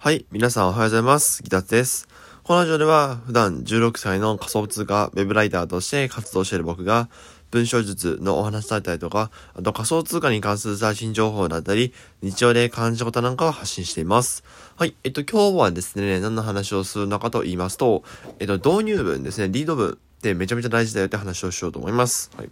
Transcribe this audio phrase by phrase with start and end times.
[0.00, 1.42] はい、皆さんおはようございます。
[1.42, 2.06] ギタツです。
[2.44, 7.08] このラジオでは普段16歳の仮想通貨ウェブライターとして活動している僕が
[7.50, 11.92] 文章術のお話だったりとか、あと仮想通貨に関する最新情報だったり、
[12.22, 14.44] 日常で感じたことなんかを発信しています。
[14.76, 18.04] はい、えっと今日はですね、何の話をするのかと言いますと、
[18.38, 22.30] えっと導入文ですね、リード文ってめちゃめちゃ大事だよって話をしようと思います。
[22.36, 22.50] はい。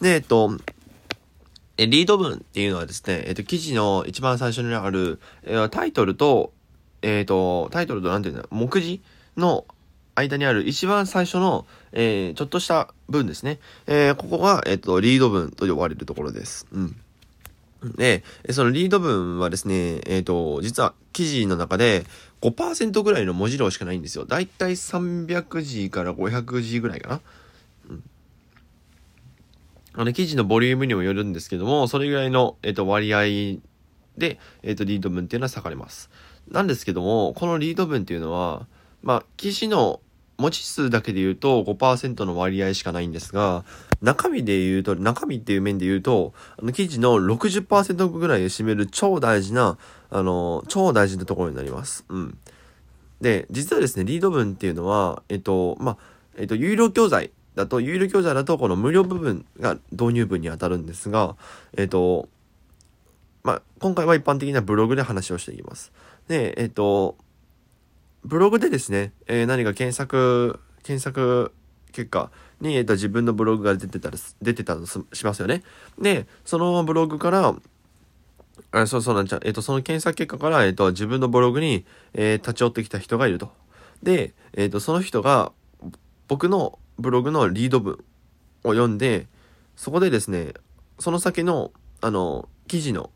[0.00, 0.58] で、えっと、
[1.76, 6.52] え、リード文っていうのはですね、えっと、記事の一番最初にある、えータイトルと、
[7.02, 9.02] えっ、と、タイトルとなんていうの、目次
[9.36, 9.64] の
[10.14, 13.58] 間にある一番最初の、えーちょっとした文ですね。
[13.86, 16.66] えーここが、えっ、と、リード文と呼ばれるところです。
[16.72, 16.96] うん。
[17.96, 22.04] で、そのリード文はですね、えっ、と、実は記事の中で
[22.42, 24.24] 5%ぐらいの文字量しかないんですよ。
[24.24, 27.20] だいたい300字から500字ぐらいかな。
[29.94, 33.60] あの、記事のボリュームにもよるんですけども、それぐらいの、えっ、と、割合
[34.16, 36.08] で、えっ、と、リード文っていうのは割かれます。
[36.50, 38.66] なんですけども、このリード文っていうのは、
[39.02, 40.00] まあ、記事の
[40.38, 43.64] 文字数だけで言うと5%の割合しかないんですが、
[44.02, 49.78] 中身で言うと、中身っていう面で言うと、あの、記事の60%ぐらいを占める超大事な、
[50.10, 52.04] あの、超大事なところになります。
[52.08, 52.38] うん。
[53.20, 55.96] で、実はですね、リード文っていうのは、えっと、まあ、
[56.36, 61.34] えっと、有料教材だと、有料教材だと、この無料部分が導入文に当たるんですが、
[61.76, 62.28] えっと、
[63.42, 65.90] まあ、今回は一般的なブログで話をしていきます。
[66.28, 67.16] で、えっと、
[68.24, 71.52] ブログでですね、えー何か検索、検索
[71.92, 75.62] 結果に、えっと、自分のブログが出てたら、出てたとしますよね。
[76.00, 77.56] で、そのブログから、
[78.70, 83.50] あそうそうなんちゃう、えっと、その検索結果から、えっと、自分のブログに、えー立ち寄ってきた人がいると。
[84.02, 85.52] で、えっと、その人が、
[86.28, 87.94] 僕のブログのリード文
[88.64, 89.26] を読んで、
[89.76, 90.52] そこでですね、
[90.98, 93.10] その先の、あの、記事の、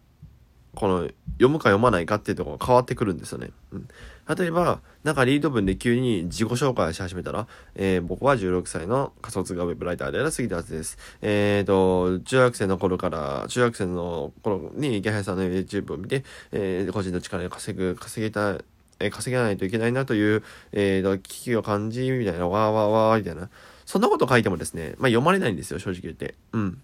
[0.74, 3.50] この、読むか読まないかっていうとこが変わってくるんですよね。
[3.72, 3.88] うん。
[4.36, 10.96] 例えば、なんかリード文で急に自己紹介し始めたら、えー僕は16歳の仮想通貨ウェブライターである杉田敦です。
[11.20, 18.58] えっ、と、中学生の頃から、中学生の頃に池原さんの YouTube を見て、えー個人の力で稼ぐ、稼げた、
[19.00, 23.50] えー稼げないといけないなという、えーと、危機を感じ、みたいな、わーわーわー、みたいな。
[23.84, 26.34] そんなこと書いてもですね、まあ読まれないんですよ、正直言って。
[26.52, 26.80] うん。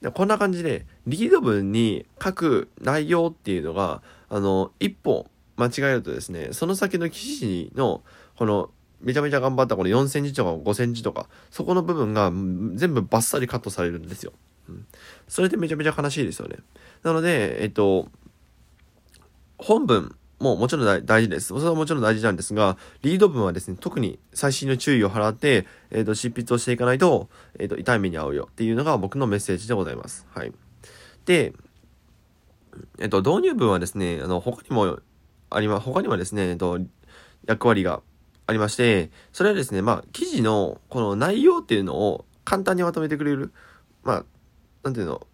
[0.00, 8.02] でこんな感じで、リード文に書く内容っていうのが、あの、一歩間違えるとですね、その先の記事の、
[8.36, 14.32] この、めちゃめちゃ頑張ったこの4センチとか5センチとか、そこの部分が全部バッサリカットされるんですよ。
[14.68, 14.86] うん。
[15.28, 16.56] それでめちゃめちゃ悲しいですよね。
[17.02, 18.08] なので、えっと、
[19.58, 21.46] 本文ももちろん大事です。
[21.46, 27.28] それはもちろん大事なんですが、リード文はですね、特に最新の注意を払って、えっ、と、執筆をしていかないと、
[27.58, 30.26] えっ、と、痛い目に遭うよっていうのが僕のメッセージでございます。
[30.34, 30.52] はい。
[31.24, 31.52] で、
[32.98, 34.98] えっ、と、導入文はですね、あの、他にも
[35.50, 36.80] あります、他にはですね、えっ、と、
[37.46, 38.02] 役割が
[38.46, 43.52] ありまして、それはですね、まあ、記事のこの内容っていうのを簡単にまとめてくれる、
[44.02, 44.24] まあ、
[44.82, 45.26] なんていうの、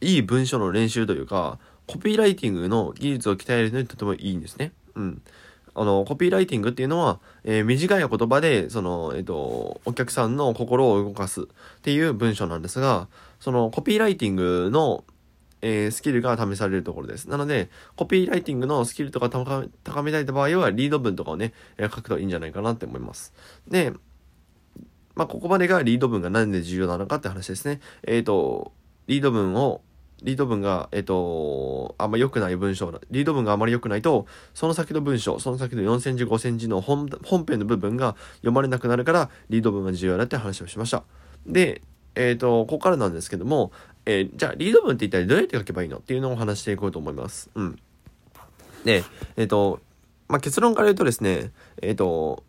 [0.00, 4.72] いい文章の練習というか、コピーライティングの技術を鍛えるのにとてもいいんですね。
[4.94, 5.22] うん。
[5.74, 11.44] あの、コピーライティングっていうのは、えー短い言葉で、その、えっ、と、お客さんの心を動かすっ
[11.82, 13.08] ていう文章なんですが、
[13.40, 15.04] そのコピーライティングの、
[15.62, 17.28] えースキルが試されるところです。
[17.28, 23.34] なので、コピーライティングのスキルとか高めたい場合は、リード文とかをね、え書くといいんじゃないかなって思います。
[23.68, 23.92] で、
[25.14, 27.80] まあ、ここまでがリード文が何で重要なのかって話ですね。
[28.06, 28.72] えっ、と、
[29.08, 29.80] リード文を、
[30.22, 41.04] リード文が、えっ、と、あんま良くない文章、リード文があまり良くないと、その先の文章、その先の4センチ、5センチの本本編の部分が読まれなくなるから、リード文が重要だって話をしました。
[41.46, 41.82] で、
[42.14, 43.72] えっ、と、ここからなんですけども、
[44.06, 47.50] えーじゃあ、リード文って一体どうやって書けばいいのっていうのを話していこうと思います。
[47.54, 47.78] うん。
[48.84, 49.04] で、
[49.36, 49.80] えっ、と、
[50.28, 51.52] まあ、結論から言うとですね、
[51.82, 52.42] えっ、と、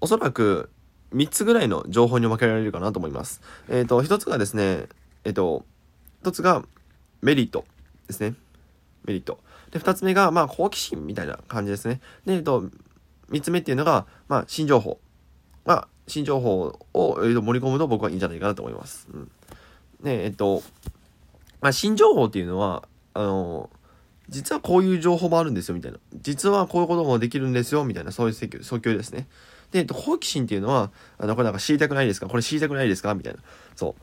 [0.00, 0.70] おそらく
[1.14, 3.42] 3つぐらいの情報に分けられるかなと思います。
[3.68, 4.86] えっ、と、1つがですね、
[5.24, 5.66] えっ、と、
[6.22, 6.64] 1つが
[7.22, 7.64] メリット
[8.06, 8.34] ですね。
[9.04, 9.38] メリット。
[9.70, 12.00] で、2つ目が、まあ、好奇心みたいな感じですね。
[12.26, 12.64] で、えっ、と、
[13.30, 14.98] 3つ目っていうのが、まあ、新情報。
[15.64, 16.60] まあ、新情報
[16.94, 19.08] を、えーと盛り込むと僕はいいんじゃないかなと思います。
[19.12, 19.30] うん。
[20.02, 20.62] で、えっ、と、
[21.60, 23.68] まあ、新情報っていうのは、あの、
[24.28, 25.98] 実はこういう情報もあるんですよ、みたいな。
[26.20, 29.26] 実はこういうこともできるんですよ、みたいな、そういう訴求訴求ですね。
[29.72, 32.26] で、えっと、好奇心っていうのは、あの、これなんか知りたくないですか？
[32.28, 33.14] これ知りたくないですか？
[33.14, 33.40] みたいな。
[33.74, 34.02] そう。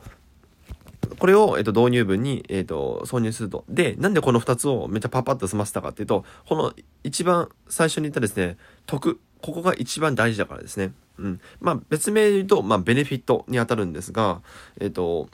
[1.06, 3.64] これを、えっと、導入文に、えっと、挿入すると。
[3.68, 6.72] で、なんでこの二つをめっちゃパパッと済ませたかっていうと、この
[7.04, 8.56] 一番最初に言ったですね、
[8.86, 9.20] 得。
[9.42, 10.92] ここが一番大事だからですね。
[11.18, 11.40] うん。
[11.60, 14.42] まあ、別名で言うと、まあ、ベネフィットに当たるんですが、
[14.80, 15.28] えっと、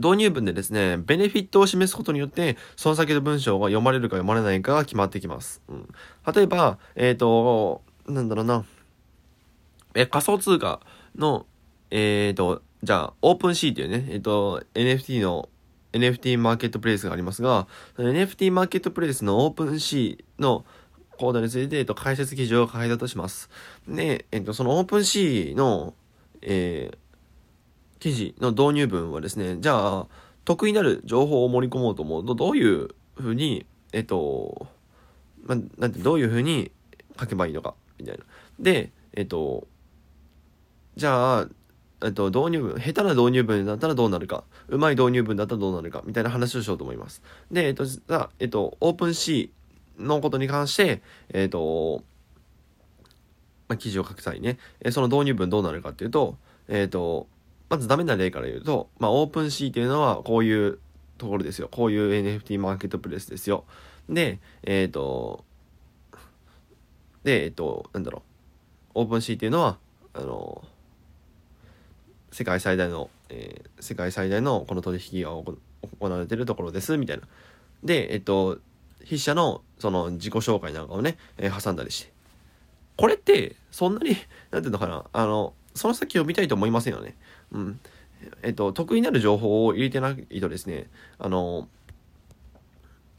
[0.00, 5.60] 導入文でですね、ベネフィットを示すことによって、その先の文章が読まれるか読まれないかが決まってきます。
[5.68, 5.88] うん、
[6.34, 8.64] 例えば、えっ、ー、と、なんだろうな、
[9.94, 10.80] え、仮想通貨
[11.16, 11.46] の、
[11.90, 15.48] えっ、ー、と、じゃあ、 OpenSea っていうね、えっ、と、NFT の
[15.92, 17.66] NFT マーケットプレイスがありますが、
[17.96, 20.64] NFT マーケットプレイスの OpenSea の
[21.18, 23.50] コードについて、えっと、解説記事を書いたとします。
[23.88, 25.94] で、えっと、そのオープンシーの、
[26.42, 26.96] えー、
[27.98, 30.06] 記事の導入文はですね、じゃあ、
[30.44, 34.68] 得意なる情報を盛り込もうと思うと、どういうふうに、えっと、
[35.44, 36.70] まなんて、どういうふうに
[37.18, 38.24] 書けばいいのか、みたいな。
[38.58, 39.66] で、えっと、
[40.96, 41.48] じゃあ、
[42.02, 47.22] えっと、導入文、下手な導入文だったらどうなるか、うまい導入文だったらどうなるか、みたいな話をしようと思います。
[47.50, 49.50] で、えっと、じゃあ、えっと、オープン C
[49.98, 52.02] のことに関して、えっと、
[53.68, 54.58] まあ、記事を書く際にね、
[54.90, 56.36] その導入文どうなるかっていうと、
[56.68, 57.28] えっと、
[57.68, 60.78] まずダメな例から言うと、まあ、オープン C っていうのはこういう
[61.18, 61.68] ところですよ。
[61.70, 63.64] こういう NFT マーケットプレスですよ。
[64.08, 65.44] で、えっ、ー、と、
[67.22, 68.22] で、えっ、ー、と、なんだろ
[68.94, 69.02] う。
[69.02, 69.78] オープン C っていうのは、
[70.14, 70.64] あの、
[72.32, 75.56] 世界最大の、えー、世界最大のこの取引が行
[76.00, 77.24] われてるところです、みたいな。
[77.82, 78.58] で、えっ、と、
[79.04, 82.12] 筆者のその自己紹介なんかをね、えー、挟んだりして。
[82.96, 84.16] これって、そんなに、
[84.50, 87.16] なんていうのかな、あの、その先を見たいと思いませんよね。
[87.52, 87.80] うん。
[88.42, 90.88] えっと、得意になる情報を入れてないとですね、
[91.18, 91.68] あの、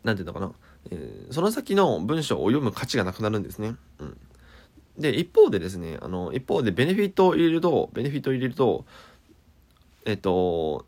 [0.03, 0.51] なんていうのかな、
[0.91, 3.75] えー、その先の文章を読む価値がなくなるんですね。
[3.99, 4.17] うん。
[4.97, 8.85] で、一方でですね、あの、一方でベネフィットを入れると、ベネフィットを入れると、
[10.05, 10.85] えっと、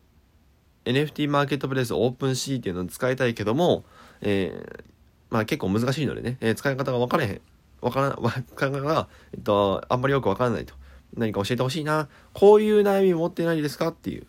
[0.86, 3.86] NFT マーケットプレイスオープン C っていうのを使いたいけども、
[4.22, 4.84] えー、
[5.30, 7.42] まあ結構難しいのでね、えー、使い方が分からへん。
[7.82, 8.16] 分からん、
[8.56, 10.74] 使い方が、えっと、あんまりよく分からないと。
[11.16, 12.10] 何か教えてほしいな。
[12.34, 14.26] こういう悩み持ってないですかっていう。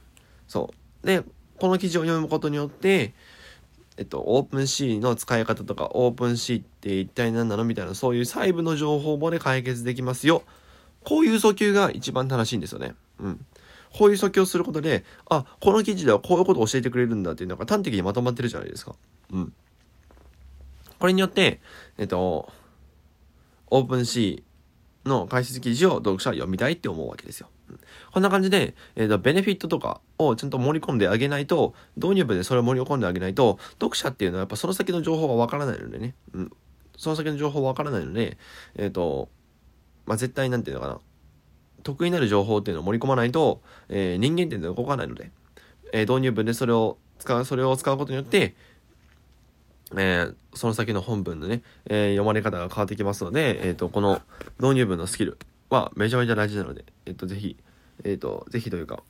[0.47, 0.71] そ
[1.03, 1.07] う。
[1.07, 1.23] で、
[1.59, 3.15] この記事を読むことによって、
[3.97, 10.43] えっと、オープン C の使い方とか、オープン C って一体何なのみたいな、そういう細部の情報まで解決できますよ。
[11.05, 12.95] こういう訴求が一番正しいんですよね。
[13.21, 13.47] うん。
[13.93, 18.97] こういう訴求をすることで、あ、この記事ではこういうことを教えてくれるんだっていうのが端的にまとまってるじゃないですか。
[19.31, 19.53] うん。
[20.99, 21.61] これによって、
[21.99, 22.51] えっと、
[23.71, 24.43] オープン C
[25.05, 27.49] の解説記事を読者は読みたいって思うわけですよ。
[28.13, 36.53] こんな感じで、えーと、ベネフィットとかをちゃんと盛り込んであげないと、導入部でそれを盛り込んであげないと、読者っていうのはやっぱその先の情報がわからないのでね、うん、
[36.97, 38.39] その先の情報わからないので、
[38.77, 39.29] えっ、ー、と、
[40.07, 41.01] まあ、絶対なんていうのかな、
[41.83, 45.31] 得意になる情報っていうのを盛り込まないと、えー、人間っていうのは動かないので、
[45.93, 48.55] えー、導入文でそれを使う、それを使うことによって、
[49.97, 54.21] えー、その先の本文のね、えー、読まれ方が変わってきますので、えっ、ー、と、この
[54.59, 55.39] 導入文のスキル。
[55.75, 57.57] はめちゃめちゃ大事なので、えっ、と、ぜひ、
[58.05, 59.03] えっ、と、ぜひというか、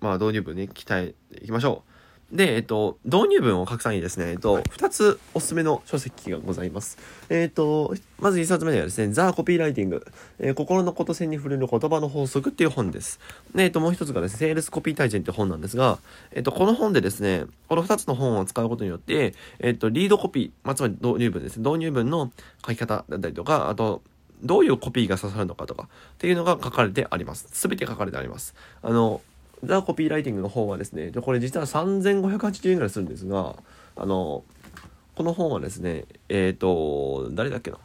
[0.00, 1.96] まあ、導入文ね、鍛えていきましょう。
[2.32, 6.98] で、えっと、導入文を書く際にですね、えっと、二つおすすめの書籍がございます。
[7.28, 10.04] えっと、まず一冊目はですね、ザ・コピーライティング、
[10.40, 13.20] えー、心のこと線に触れる言葉の法則っていう本です。
[13.54, 15.98] で、えっと、もう一つがですね、セールスコピー大全っていう本なんですが、
[16.32, 22.32] えっと、この本でですね、この二つの本を使うことによって、えっと、リードコピー、まあ、つまり導入文ですね、導入文の
[22.66, 24.02] 書き方だったりとか、あと、
[24.42, 27.48] どういうコピーが刺さるのかとかっていうのが書かれてあります。
[27.52, 28.54] すべて書かれてあります。
[28.82, 29.20] あの、
[29.64, 33.56] ザ・コピーライティングの方はですね、これ実は3580円ぐらいするんですが、
[33.96, 34.44] あの、
[35.14, 37.78] この本はですね、えっ、ー、と、誰だっけな？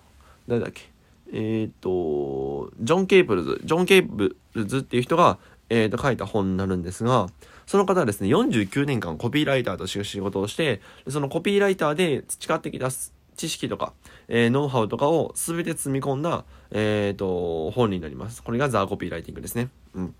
[0.47, 0.89] 誰だっけ？
[1.33, 5.37] えっ、ー、と、ジョン・ケープルズ、ジョン・ケープルズっていう人が、
[5.69, 7.27] えー、と書いた本になるんですが、
[7.65, 12.89] その方はですね、49年間コピーライターとして仕事をして、そのコピーライターで培ってきた
[13.35, 13.93] 知識とか、
[14.27, 18.43] えー、ノウハウとかを全て積み込んだ、え、ー、と、本になります。
[18.43, 19.69] これがザー・コピーライティングですね。
[19.95, 20.15] うん。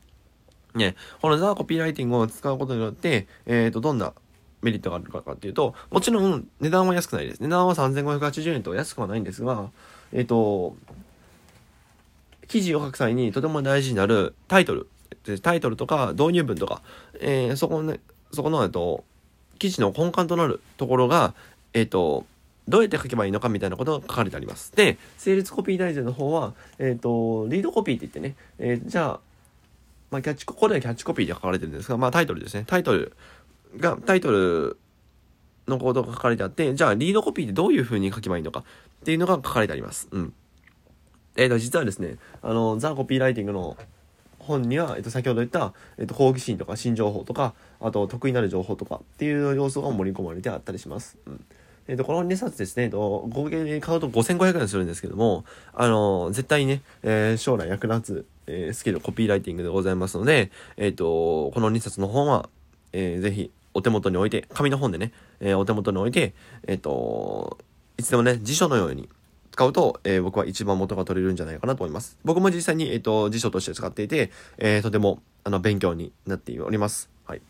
[0.75, 4.13] ね、このザー・コピーライティングを使うことによって、えっ、ー、と、どんな
[4.61, 7.41] メリットがあるかっていうと、もちろん値段は安くないです。
[7.41, 9.69] 値段は3580円と安くはないんですが、
[10.13, 10.75] えっ、ー、と、
[12.47, 14.87] 記事を書く際にとても大事になるタイトル、
[15.41, 16.81] タイトルとか導入文とか、
[17.19, 17.99] えー、そこの、ね、
[18.33, 19.03] そこの、えっと、
[19.59, 21.33] 記事の根幹となるところが、
[21.73, 22.25] えっ、と、
[22.67, 24.75] どうやって書けばいいのかみたいなことが書かれてあります。
[24.75, 29.19] で、成立コピー大全の方は、えっ、ー、と、リードコピーって言ってね、えー、じゃあ、
[30.11, 32.65] まあ、キャッチ、ここではキャッチコピーで書かれてるんですが、まあ、タイトルですね。
[32.67, 33.13] タイトル
[33.77, 34.77] が、タイトル
[35.67, 38.63] のコードが書かれてあって、じゃあ、リードコピーでどういう風に書けばいいのかっ
[39.03, 40.09] ていうのが書かれてあります。
[40.11, 40.33] うん。
[41.37, 43.77] えっ、ー、と、実はですね、あの、ザ・コピーライティングの
[44.39, 51.17] 本には、えっ、と、先ほど言った、えっ、と、好奇心とか新情報とか、あと、得意になる情報とかっていう要素が盛り込まれてあったりします。
[51.25, 51.45] うん。
[51.91, 55.43] えっ、と、この2冊ですね、えっと、合計で買うと5500円するんですけども、
[55.73, 62.49] あの、絶対にね、え将来役立つえ、スキルコピーライティングでございますので、えっ、と、この2冊の本は、
[62.93, 66.33] えー、ぜひお手元に置いて、紙の本でね、え、お手元に置いて、
[66.67, 67.57] えっ、と、
[67.97, 69.09] いつでもね、辞書のように
[69.51, 72.17] 使うと、えー、僕は一番元が取れるんじゃないかなと思います。
[72.23, 77.09] 僕も実際に、えっ、と、辞書として使っていて、えー、とても、あの、勉強になっております。
[77.25, 77.39] はい。
[77.39, 77.41] っ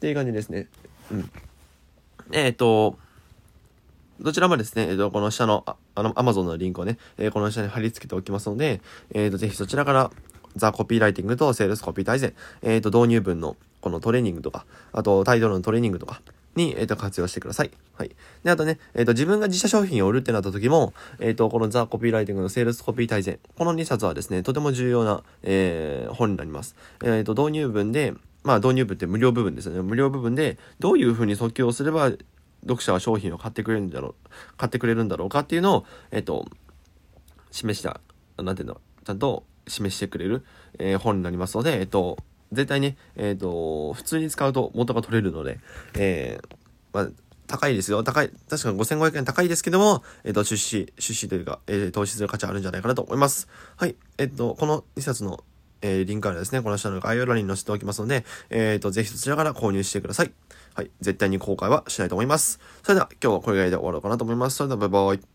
[0.00, 0.68] ていう感じですね。
[1.10, 1.30] うん。
[2.32, 2.98] えっ、と、
[4.22, 8.80] どちらもですね、えっ、と、この下の、あの、Amazon のリンクをね、えこの下に貼り付けておきますので、
[9.14, 10.10] えっ、と、ぜひそちらから、
[10.56, 16.22] ザ・コピーライティングとセールスコピー大全、えっ、と、導入文のこのトレーニングとか、あとタイトルのトレーニングとか
[16.54, 17.70] に、えっ、ー、と、活用してください。
[17.96, 18.10] はい。
[18.44, 26.76] で、あとね、えっ、ー、と、自分が自社商品を売るってなった時も、えっ、ー、と、このザ・コピーライティングのセールスコピー大全、この2冊はですね、とても重要な、えー、本になります。
[27.02, 28.14] えっ、と、導入文で、
[28.44, 29.82] まあ、導入文って無料部分ですよね。
[29.82, 32.10] 無料部分で、どういうふうに訴求をすれば、
[32.62, 36.46] 読者は商品を買ってくれるんだろう、買ってくれるんだろうかっていうのを、えっ、と、
[37.50, 38.00] 示した、
[38.38, 40.44] なんていうの、ちゃんと示してくれる、
[40.78, 42.18] えー、本になりますので、えっ、と、
[42.52, 45.58] 絶対ね、えっ、ー、と、普通に使うと元が取れるので、
[45.94, 46.56] えー、
[46.92, 47.08] まあ、
[47.46, 48.02] 高いですよ。
[48.02, 48.30] 高い。
[48.48, 53.48] 確かに5500円高いですけども、えっ、ー、と、出資、出資というか、えー、投資する価値あるんじゃないかなと思います。
[53.76, 53.96] はい。
[54.18, 55.42] えっ、と、この2冊の、
[55.82, 60.32] えー、リンクあるですね、この下の概要欄に載せておきますので、えっ、と、ぜひそちらから購入してください。
[60.74, 60.90] はい。
[61.00, 62.60] 絶対に後悔はしないと思います。
[62.82, 64.56] それでは、今日はこれぐらいで終わろうかなと思います。
[64.56, 65.31] それでは、バイバイ。